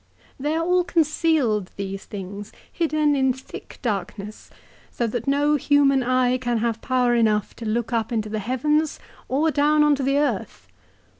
[0.39, 4.49] "They are all concealed, these things, hidden in thick darkness,
[4.89, 8.99] so that no human eye can have power enough to look up into the heavens,
[9.29, 10.67] or down on to the earth.